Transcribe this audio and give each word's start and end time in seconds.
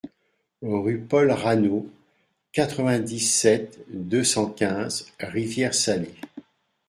Rue 0.63 0.97
Paul 0.97 1.29
Rano, 1.29 1.87
quatre-vingt-dix-sept, 2.53 3.85
deux 3.93 4.23
cent 4.23 4.49
quinze 4.49 5.13
Rivière-Salée 5.19 6.15